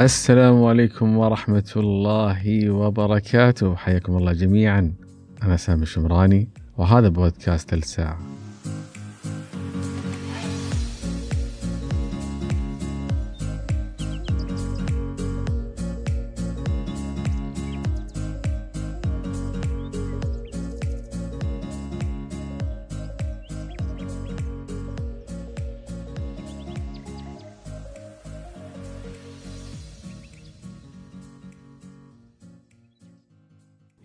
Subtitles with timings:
[0.00, 3.76] السلام عليكم ورحمة الله وبركاته.
[3.76, 4.92] حياكم الله جميعا.
[5.42, 6.48] أنا سامي الشمراني
[6.78, 8.33] وهذا بودكاست الساعة.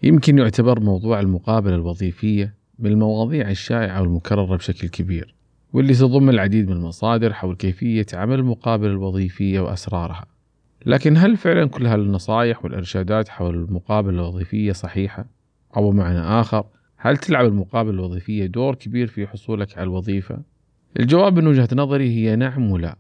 [0.09, 5.35] يمكن يعتبر موضوع المقابلة الوظيفية من المواضيع الشائعة والمكررة بشكل كبير
[5.73, 10.25] واللي تضم العديد من المصادر حول كيفية عمل المقابلة الوظيفية وأسرارها
[10.85, 15.25] لكن هل فعلا كل هالنصائح والإرشادات حول المقابلة الوظيفية صحيحة؟
[15.77, 16.65] أو بمعنى آخر
[16.97, 20.39] هل تلعب المقابلة الوظيفية دور كبير في حصولك على الوظيفة؟
[20.99, 22.95] الجواب من وجهة نظري هي نعم ولا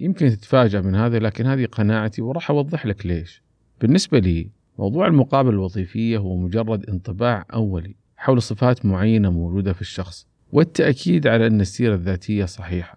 [0.00, 3.42] يمكن تتفاجأ من هذا لكن هذه قناعتي وراح أوضح لك ليش
[3.80, 10.26] بالنسبة لي موضوع المقابلة الوظيفية هو مجرد انطباع أولي حول صفات معينة موجودة في الشخص
[10.52, 12.96] والتأكيد على أن السيرة الذاتية صحيحة.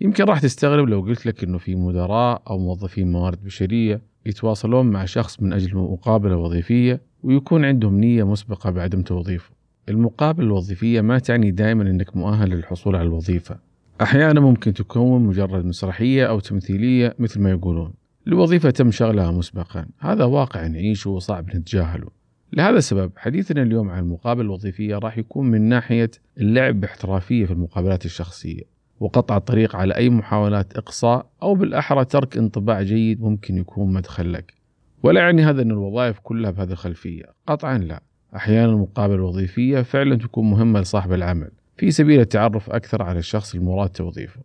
[0.00, 5.04] يمكن راح تستغرب لو قلت لك أنه في مدراء أو موظفين موارد بشرية يتواصلون مع
[5.04, 9.50] شخص من أجل مقابلة وظيفية ويكون عندهم نية مسبقة بعدم توظيفه.
[9.88, 13.58] المقابلة الوظيفية ما تعني دائما أنك مؤهل للحصول على الوظيفة.
[14.02, 17.99] أحيانا ممكن تكون مجرد مسرحية أو تمثيلية مثل ما يقولون.
[18.26, 19.86] لوظيفة تم شغلها مسبقا.
[19.98, 22.08] هذا واقع نعيشه وصعب نتجاهله.
[22.52, 28.04] لهذا السبب حديثنا اليوم عن المقابلة الوظيفية راح يكون من ناحية اللعب باحترافية في المقابلات
[28.04, 28.62] الشخصية
[29.00, 34.54] وقطع الطريق على أي محاولات إقصاء أو بالأحرى ترك انطباع جيد ممكن يكون مدخل لك.
[35.02, 37.24] ولا يعني هذا أن الوظائف كلها بهذه الخلفية.
[37.46, 38.02] قطعا لا.
[38.36, 41.50] أحيانا المقابلة الوظيفية فعلا تكون مهمة لصاحب العمل.
[41.76, 44.40] في سبيل التعرف أكثر على الشخص المراد توظيفه.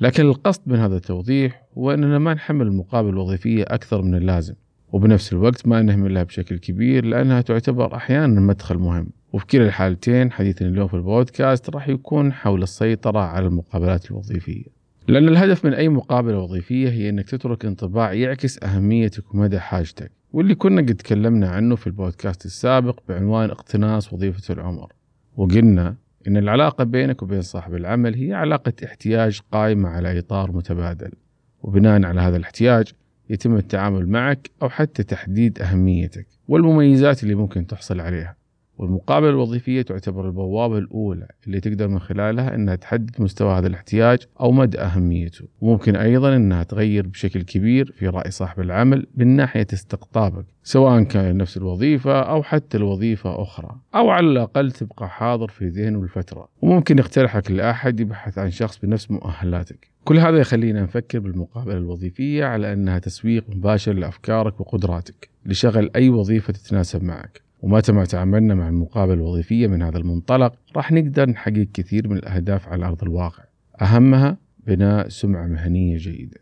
[0.00, 4.54] لكن القصد من هذا التوضيح هو أننا ما نحمل المقابلة الوظيفية أكثر من اللازم
[4.92, 9.10] وبنفس الوقت ما نهملها بشكل كبير لأنها تعتبر أحيانا مدخل مهم.
[9.32, 14.64] وفي الحالتين حديثنا اليوم في البودكاست راح يكون حول السيطرة على المقابلات الوظيفية.
[15.08, 20.54] لأن الهدف من أي مقابلة وظيفية هي أنك تترك انطباع يعكس أهميتك ومدى حاجتك واللي
[20.54, 24.92] كنا قد تكلمنا عنه في البودكاست السابق بعنوان اقتناص وظيفة العمر.
[25.36, 25.96] وقلنا
[26.28, 31.12] إن العلاقة بينك وبين صاحب العمل هي علاقة احتياج قائمة على إطار متبادل
[31.62, 32.92] وبناء على هذا الاحتياج
[33.30, 38.39] يتم التعامل معك أو حتى تحديد أهميتك والمميزات اللي ممكن تحصل عليها.
[38.80, 44.52] والمقابلة الوظيفية تعتبر البوابة الأولى اللي تقدر من خلالها أنها تحدد مستوى هذا الاحتياج أو
[44.52, 45.44] مدى أهميته.
[45.60, 51.36] وممكن أيضا أنها تغير بشكل كبير في رأي صاحب العمل من ناحية استقطابك سواء كان
[51.36, 56.48] نفس الوظيفة أو حتى الوظيفة أخرى أو على الأقل تبقى حاضر في ذهنه الفترة.
[56.62, 59.90] وممكن يقترحك لأحد يبحث عن شخص بنفس مؤهلاتك.
[60.04, 66.52] كل هذا يخلينا نفكر بالمقابلة الوظيفية على أنها تسويق مباشر لأفكارك وقدراتك لشغل أي وظيفة
[66.52, 67.49] تتناسب معك.
[67.62, 72.68] ومتى ما تعاملنا مع المقابلة الوظيفية من هذا المنطلق راح نقدر نحقق كثير من الأهداف
[72.68, 73.44] على أرض الواقع.
[73.82, 76.40] أهمها بناء سمعة مهنية جيدة.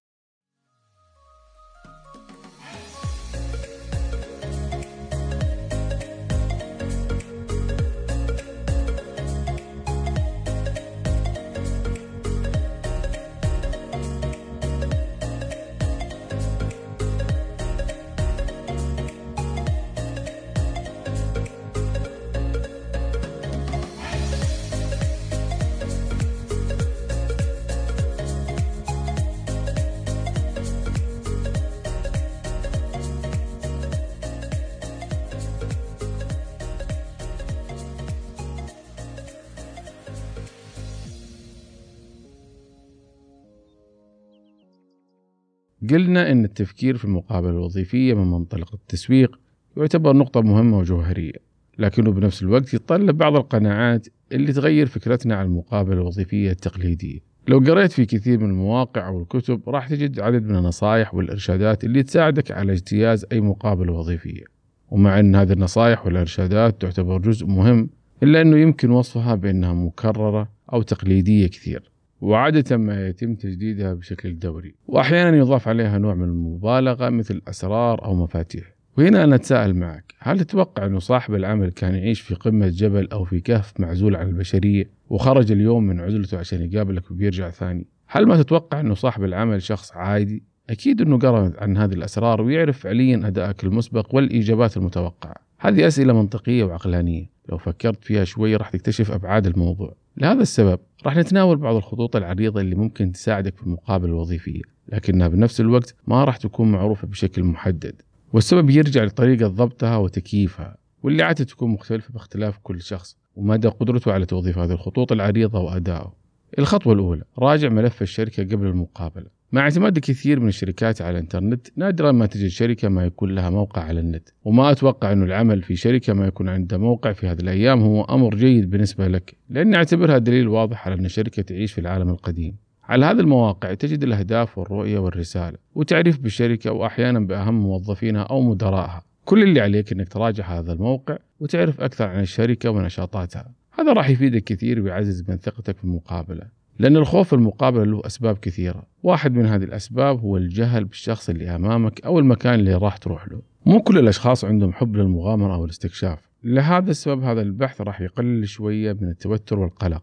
[45.91, 49.39] قلنا أن التفكير في المقابلة الوظيفية من منطلق التسويق
[49.77, 55.95] يعتبر نقطة مهمة وجوهرية لكنه بنفس الوقت يتطلب بعض القناعات اللي تغير فكرتنا عن المقابلة
[55.95, 57.19] الوظيفية التقليدية.
[57.49, 62.03] لو قريت في كثير من المواقع أو الكتب راح تجد عدد من النصائح والإرشادات اللي
[62.03, 64.45] تساعدك على اجتياز أي مقابلة وظيفية.
[64.91, 67.91] ومع أن هذه النصائح والإرشادات تعتبر جزء مهم
[68.23, 71.91] إلا أنه يمكن وصفها بأنها مكررة أو تقليدية كثير.
[72.21, 78.15] وعادة ما يتم تجديدها بشكل دوري وأحيانا يضاف عليها نوع من المبالغة مثل أسرار أو
[78.15, 78.65] مفاتيح.
[78.99, 83.25] وهنا أنا أتساءل معك هل تتوقع أنه صاحب العمل كان يعيش في قمة جبل أو
[83.25, 88.43] في كهف معزول عن البشرية وخرج اليوم من عزلته عشان يقابلك وبيرجع ثاني؟ هل ما
[88.43, 93.65] تتوقع أنه صاحب العمل شخص عادي؟ أكيد أنه قرأ عن هذه الأسرار ويعرف فعليا أدائك
[93.65, 95.48] المسبق والإجابات المتوقعة.
[95.61, 97.31] هذه أسئلة منطقية وعقلانية.
[97.49, 99.95] لو فكرت فيها شوي راح تكتشف أبعاد الموضوع.
[100.17, 105.61] لهذا السبب راح نتناول بعض الخطوط العريضة اللي ممكن تساعدك في المقابلة الوظيفية لكنها بنفس
[105.61, 108.03] الوقت ما راح تكون معروفة بشكل محدد.
[108.33, 114.27] والسبب يرجع لطريقة ضبطها وتكييفها واللي عادة تكون مختلفة باختلاف كل شخص ومدى قدرته على
[114.27, 116.15] توظيف هذه الخطوط العريضة وأدائه.
[116.59, 119.38] الخطوة الأولى راجع ملف الشركة قبل المقابلة.
[119.53, 123.83] مع اعتماد كثير من الشركات على الانترنت نادرا ما تجد شركة ما يكون لها موقع
[123.83, 124.29] على النت.
[124.45, 128.35] وما أتوقع أنه العمل في شركة ما يكون عنده موقع في هذه الأيام هو أمر
[128.35, 132.57] جيد بالنسبة لك لأني أعتبرها دليل واضح على أن الشركة تعيش في العالم القديم.
[132.85, 139.43] على هذه المواقع تجد الأهداف والرؤية والرسالة وتعريف بالشركة وأحيانا بأهم موظفينها أو مدرائها كل
[139.43, 143.53] اللي عليك أنك تراجع هذا الموقع وتعرف أكثر عن الشركة ونشاطاتها.
[143.79, 146.58] هذا راح يفيدك كثير ويعزز من ثقتك في المقابلة.
[146.79, 148.83] لأن الخوف في المقابلة له أسباب كثيرة.
[149.03, 153.43] واحد من هذه الأسباب هو الجهل بالشخص اللي أمامك أو المكان اللي راح تروح له.
[153.67, 156.29] مو كل الأشخاص عندهم حب للمغامرة أو الاستكشاف.
[156.45, 160.03] لهذا السبب هذا البحث راح يقلل شوية من التوتر والقلق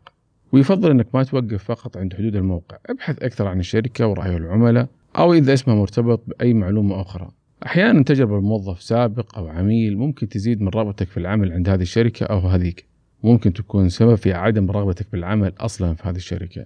[0.52, 2.78] ويفضل أنك ما توقف فقط عند حدود الموقع.
[2.90, 4.88] ابحث أكثر عن الشركة ورأي العملاء
[5.18, 7.32] أو إذا اسمها مرتبط بأي معلومة أخرى.
[7.66, 12.26] أحيانا تجربة الموظف سابق أو عميل ممكن تزيد من رغبتك في العمل عند هذه الشركة
[12.26, 12.86] أو هذيك.
[13.24, 16.66] ممكن تكون سبب في عدم رغبتك بالعمل أصلا في هذه الشركة.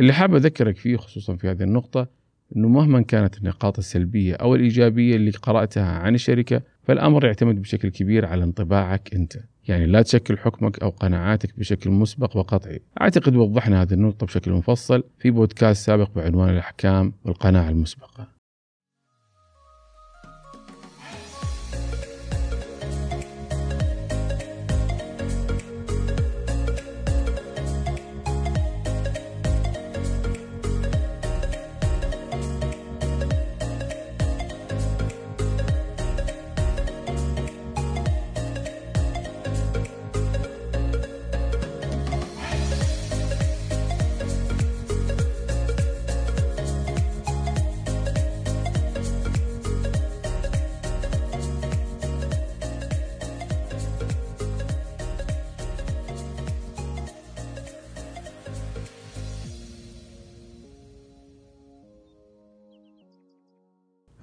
[0.00, 2.08] اللي حاب أذكرك فيه خصوصا في هذه النقطة
[2.56, 8.26] أنه مهما كانت النقاط السلبية أو الإيجابية اللي قرأتها عن الشركة فالأمر يعتمد بشكل كبير
[8.26, 9.36] على انطباعك أنت.
[9.68, 12.80] يعني لا تشكل حكمك أو قناعاتك بشكل مسبق وقطعي.
[13.00, 18.28] أعتقد وضحنا هذه النقطة بشكل مفصل في بودكاست سابق بعنوان الأحكام والقناعة المسبقة.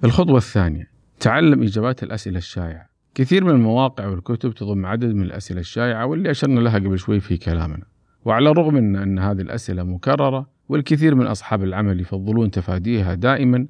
[0.08, 0.90] الخطوة الثانية
[1.20, 2.88] تعلم إجابات الأسئلة الشائعة.
[3.14, 7.36] كثير من المواقع والكتب تضم عدد من الأسئلة الشائعة واللي أشرنا لها قبل شوي في
[7.36, 7.84] كلامنا.
[8.24, 13.66] وعلى الرغم من أن هذه الأسئلة مكررة والكثير من أصحاب العمل يفضلون تفاديها دائما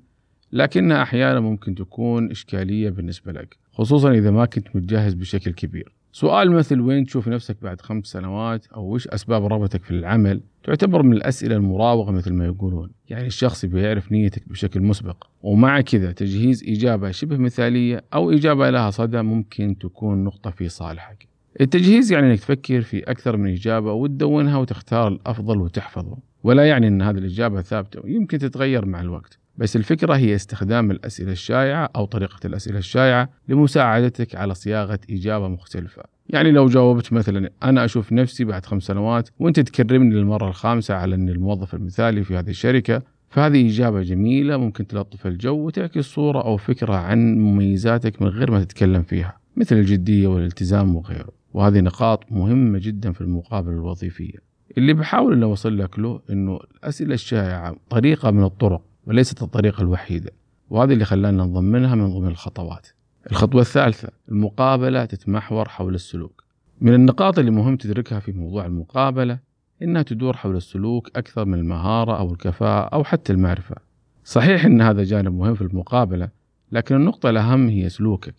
[0.52, 5.92] لكنها أحيانا ممكن تكون إشكالية بالنسبة لك خصوصا إذا ما كنت متجهز بشكل كبير.
[6.12, 11.02] سؤال مثل وين تشوف نفسك بعد خمس سنوات؟ أو وش أسباب رغبتك في العمل؟ تعتبر
[11.02, 12.90] من الأسئلة المراوغة مثل ما يقولون.
[13.08, 18.90] يعني الشخص بيعرف نيتك بشكل مسبق ومع كذا تجهيز إجابة شبه مثالية أو إجابة لها
[18.90, 21.28] صدى ممكن تكون نقطة في صالحك.
[21.60, 26.16] التجهيز يعني إنك تفكر في أكثر من إجابة وتدونها وتختار الأفضل وتحفظه.
[26.42, 29.38] ولا يعني إن هذه الإجابة ثابتة ويمكن تتغير مع الوقت.
[29.56, 36.02] بس الفكرة هي استخدام الأسئلة الشائعة أو طريقة الأسئلة الشائعة لمساعدتك على صياغة إجابة مختلفة.
[36.28, 41.14] يعني لو جاوبت مثلا أنا أشوف نفسي بعد خمس سنوات وأنت تكرمني للمرة الخامسة على
[41.14, 43.02] أني الموظف المثالي في هذه الشركة.
[43.30, 48.64] فهذه إجابة جميلة ممكن تلطف الجو وتعكس صورة أو فكرة عن مميزاتك من غير ما
[48.64, 51.32] تتكلم فيها مثل الجدية والالتزام وغيره.
[51.54, 54.38] وهذه نقاط مهمة جدا في المقابلة الوظيفية.
[54.78, 60.30] اللي بحاول أن أوصل لك له أنه الأسئلة الشائعة طريقة من الطرق وليست الطريقة الوحيدة.
[60.70, 62.88] وهذا اللي خلانا نضمنها من ضمن الخطوات.
[63.30, 66.44] الخطوة الثالثة المقابلة تتمحور حول السلوك.
[66.80, 69.38] من النقاط اللي مهم تدركها في موضوع المقابلة
[69.82, 73.76] إنها تدور حول السلوك أكثر من المهارة أو الكفاءة أو حتى المعرفة.
[74.24, 76.28] صحيح أن هذا جانب مهم في المقابلة
[76.72, 78.34] لكن النقطة الأهم هي سلوكك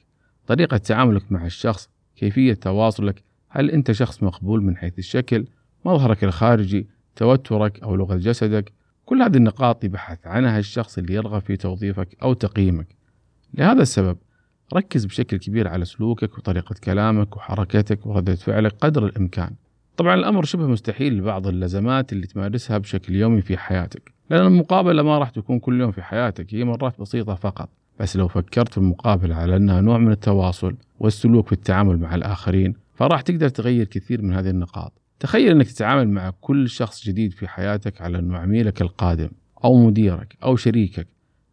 [0.47, 5.45] طريقة تعاملك مع الشخص كيفية تواصلك هل أنت شخص مقبول من حيث الشكل
[5.85, 8.71] مظهرك الخارجي توترك أو لغة جسدك.
[9.05, 12.87] كل هذه النقاط يبحث عنها الشخص اللي يرغب في توظيفك أو تقييمك.
[13.53, 14.17] لهذا السبب
[14.73, 19.51] ركز بشكل كبير على سلوكك وطريقة كلامك وحركتك وردة فعلك قدر الإمكان.
[19.97, 25.17] طبعا الأمر شبه مستحيل لبعض اللزمات اللي تمارسها بشكل يومي في حياتك لأن المقابلة ما
[25.17, 27.69] راح تكون كل يوم في حياتك هي مرات بسيطة فقط.
[27.99, 32.73] بس لو فكرت في المقابلة على أنها نوع من التواصل والسلوك في التعامل مع الآخرين
[32.93, 34.93] فراح تقدر تغير كثير من هذه النقاط.
[35.19, 39.29] تخيل إنك تتعامل مع كل شخص جديد في حياتك على انه عميلك القادم
[39.63, 41.07] أو مديرك أو شريكك.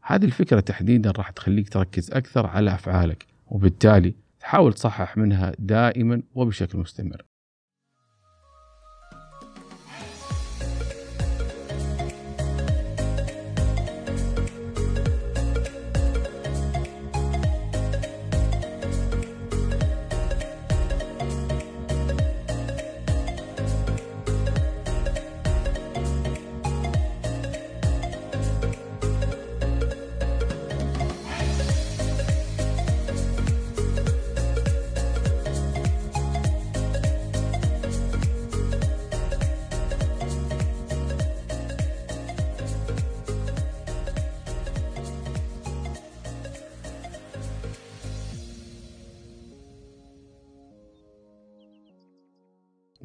[0.08, 6.78] هذه الفكرة تحديدا راح تخليك تركز أكثر على أفعالك وبالتالي تحاول تصحح منها دائما وبشكل
[6.78, 7.22] مستمر.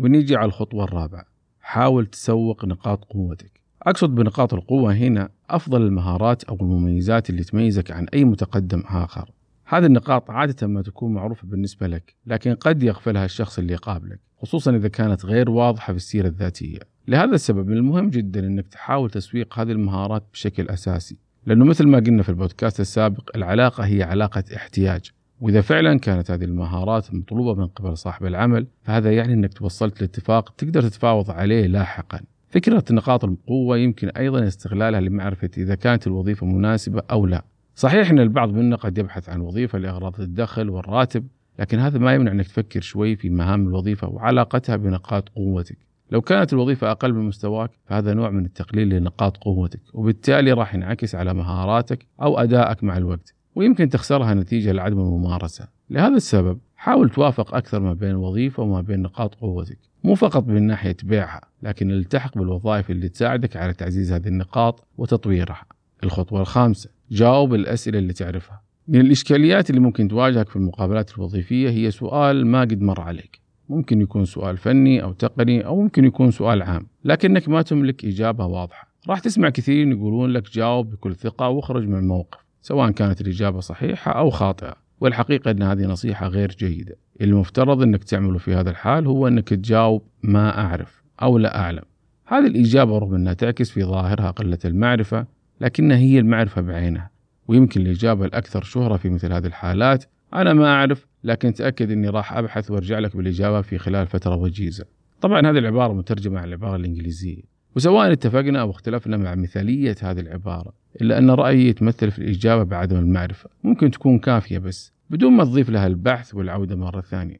[0.01, 1.25] ونيجي على الخطوة الرابعة.
[1.61, 3.61] حاول تسوق نقاط قوتك.
[3.81, 9.31] أقصد بنقاط القوة هنا أفضل المهارات أو المميزات اللي تميزك عن أي متقدم آخر.
[9.65, 14.75] هذه النقاط عادة ما تكون معروفة بالنسبة لك لكن قد يغفلها الشخص اللي يقابلك خصوصا
[14.75, 16.79] إذا كانت غير واضحة في السيرة الذاتية.
[17.07, 21.97] لهذا السبب من المهم جدا أنك تحاول تسويق هذه المهارات بشكل أساسي لأنه مثل ما
[21.97, 25.11] قلنا في البودكاست السابق العلاقة هي علاقة احتياج.
[25.41, 30.49] وإذا فعلا كانت هذه المهارات مطلوبة من قبل صاحب العمل فهذا يعني أنك توصلت لاتفاق
[30.49, 32.19] تقدر تتفاوض عليه لاحقا.
[32.49, 37.43] فكرة نقاط القوة يمكن أيضا استغلالها لمعرفة إذا كانت الوظيفة مناسبة أو لا.
[37.75, 41.27] صحيح أن البعض منا قد يبحث عن وظيفة لأغراض الدخل والراتب
[41.59, 45.77] لكن هذا ما يمنع أنك تفكر شوي في مهام الوظيفة وعلاقتها بنقاط قوتك.
[46.11, 51.15] لو كانت الوظيفة أقل من مستواك فهذا نوع من التقليل لنقاط قوتك وبالتالي راح ينعكس
[51.15, 53.40] على مهاراتك أو أدائك مع الوقت.
[53.55, 55.67] ويمكن تخسرها نتيجة لعدم الممارسة.
[55.89, 59.77] لهذا السبب حاول توافق أكثر ما بين الوظيفة وما بين نقاط قوتك.
[60.03, 65.65] مو فقط من ناحية بيعها لكن التحق بالوظائف اللي تساعدك على تعزيز هذه النقاط وتطويرها.
[66.03, 68.61] الخطوة الخامسة جاوب الأسئلة اللي تعرفها.
[68.87, 73.39] من الإشكاليات اللي ممكن تواجهك في المقابلات الوظيفية هي سؤال ما قد مر عليك.
[73.69, 78.45] ممكن يكون سؤال فني أو تقني أو ممكن يكون سؤال عام لكنك ما تملك إجابة
[78.45, 78.91] واضحة.
[79.09, 82.39] راح تسمع كثيرين يقولون لك جاوب بكل ثقة واخرج من الموقف.
[82.61, 84.75] سواء كانت الإجابة صحيحة أو خاطئة.
[84.99, 86.95] والحقيقة أن هذه نصيحة غير جيدة.
[87.21, 91.83] المفترض أنك تعمله في هذا الحال هو أنك تجاوب ما أعرف أو لا أعلم.
[92.25, 95.25] هذه الإجابة رغم أنها تعكس في ظاهرها قلة المعرفة
[95.61, 97.09] لكنها هي المعرفة بعينها.
[97.47, 102.37] ويمكن الإجابة الأكثر شهرة في مثل هذه الحالات أنا ما أعرف لكن تأكد أني راح
[102.37, 104.85] أبحث وأرجع لك بالإجابة في خلال فترة وجيزة.
[105.21, 107.50] طبعا هذه العبارة مترجمة عن العبارة الإنجليزية.
[107.75, 112.97] وسواء اتفقنا أو اختلفنا مع مثالية هذه العبارة إلا أن رأيي يتمثل في الإجابة بعدم
[112.97, 113.49] المعرفة.
[113.63, 117.37] ممكن تكون كافية بس بدون ما تضيف لها البحث والعودة مرة ثانية.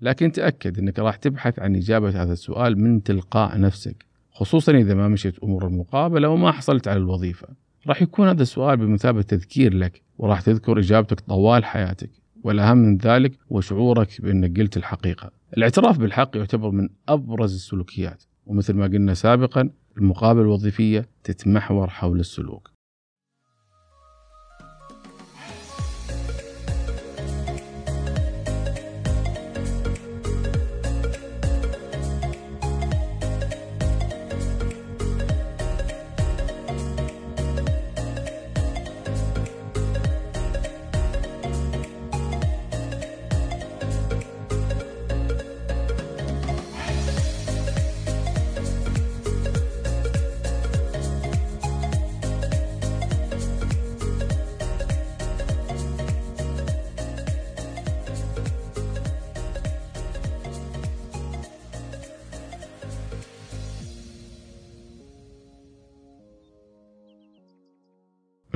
[0.00, 5.08] لكن تأكد أنك راح تبحث عن إجابة هذا السؤال من تلقاء نفسك خصوصا إذا ما
[5.08, 7.48] مشيت أمور المقابلة وما حصلت على الوظيفة.
[7.86, 12.10] راح يكون هذا السؤال بمثابة تذكير لك وراح تذكر إجابتك طوال حياتك.
[12.44, 15.30] والأهم من ذلك هو شعورك بأنك قلت الحقيقة.
[15.56, 18.24] الاعتراف بالحق يعتبر من أبرز السلوكيات.
[18.46, 22.71] ومثل ما قلنا سابقا المقابلة الوظيفية تتمحور حول السلوك.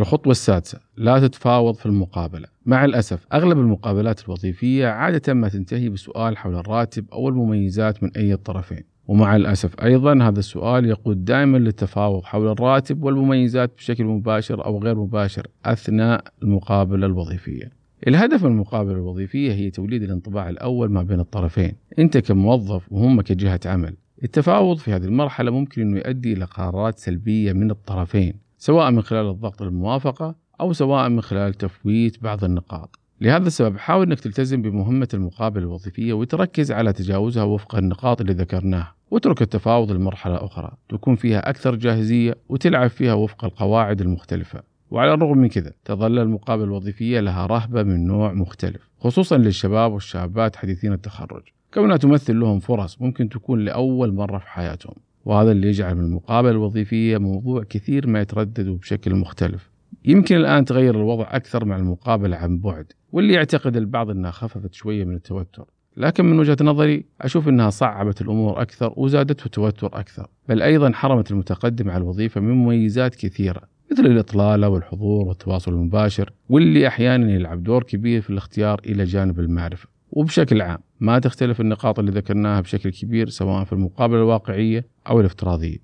[0.06, 2.48] الخطوة السادسة لا تتفاوض في المقابلة.
[2.66, 8.32] مع الأسف أغلب المقابلات الوظيفية عادة ما تنتهي بسؤال حول الراتب أو المميزات من أي
[8.32, 8.82] الطرفين.
[9.08, 14.94] ومع الأسف أيضا هذا السؤال يقود دائما للتفاوض حول الراتب والمميزات بشكل مباشر أو غير
[14.94, 17.72] مباشر أثناء المقابلة الوظيفية.
[18.08, 21.72] الهدف من المقابلة الوظيفية هي توليد الانطباع الأول ما بين الطرفين.
[21.98, 27.52] أنت كموظف وهم كجهة عمل التفاوض في هذه المرحلة ممكن أنه يؤدي إلى قرارات سلبية
[27.52, 28.45] من الطرفين.
[28.58, 32.98] سواء من خلال الضغط للموافقة أو سواء من خلال تفويت بعض النقاط.
[33.20, 38.94] لهذا السبب حاول أنك تلتزم بمهمة المقابلة الوظيفية وتركز على تجاوزها وفق النقاط اللي ذكرناها
[39.10, 44.62] واترك التفاوض لمرحلة أخرى تكون فيها أكثر جاهزية وتلعب فيها وفق القواعد المختلفة.
[44.90, 50.56] وعلى الرغم من كذا تظل المقابلة الوظيفية لها رهبة من نوع مختلف خصوصا للشباب والشابات
[50.56, 51.42] حديثين التخرج.
[51.74, 54.94] كونها تمثل لهم فرص ممكن تكون لأول مرة في حياتهم.
[55.26, 59.70] وهذا اللي يجعل من المقابلة الوظيفية موضوع كثير ما يترددوا بشكل مختلف.
[60.04, 65.04] يمكن الآن تغير الوضع أكثر مع المقابلة عن بعد واللي يعتقد البعض أنها خففت شوية
[65.04, 65.64] من التوتر.
[65.96, 71.30] لكن من وجهة نظري أشوف أنها صعبت الأمور أكثر وزادته التوتر أكثر بل أيضا حرمت
[71.30, 77.82] المتقدم على الوظيفة من مميزات كثيرة مثل الإطلالة والحضور والتواصل المباشر واللي أحيانا يلعب دور
[77.82, 79.95] كبير في الاختيار إلى جانب المعرفة.
[80.16, 85.78] وبشكل عام ما تختلف النقاط اللي ذكرناها بشكل كبير سواء في المقابلة الواقعية أو الافتراضية.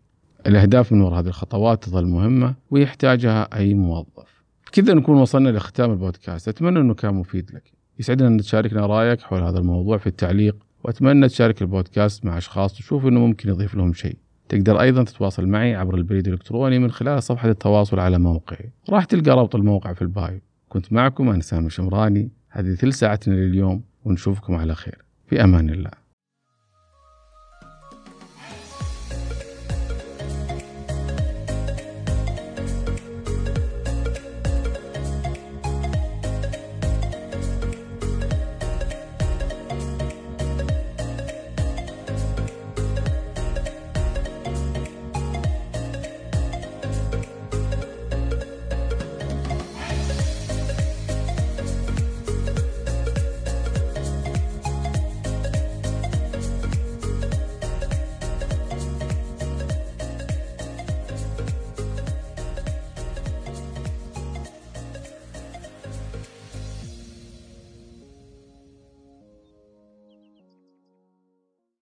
[0.46, 4.42] الأهداف من وراء هذه الخطوات تظل مهمة ويحتاجها أي موظف.
[4.72, 6.48] كذا نكون وصلنا لختام البودكاست.
[6.48, 7.72] أتمنى أنه كان مفيد لك.
[7.98, 13.06] يسعدنا أن تشاركنا رأيك حول هذا الموضوع في التعليق وأتمنى تشارك البودكاست مع أشخاص تشوف
[13.06, 14.16] أنه ممكن يضيف لهم شيء.
[14.48, 18.70] تقدر أيضا تتواصل معي عبر البريد الإلكتروني من خلال صفحة التواصل على موقعي.
[18.90, 20.40] راح تلقى رابط الموقع في البايو.
[20.68, 22.30] كنت معكم أنا سامي شمراني.
[22.48, 23.91] هذه ثلث ساعتنا لليوم.
[24.04, 24.98] ونشوفكم على خير.
[25.28, 26.01] في أمان الله.